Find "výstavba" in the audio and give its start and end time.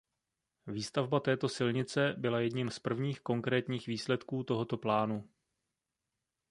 0.67-1.19